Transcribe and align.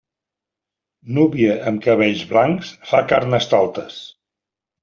Núvia 1.17 1.59
amb 1.71 1.83
cabells 1.87 2.25
blancs 2.33 2.75
fa 2.93 3.05
Carnestoltes. 3.13 4.01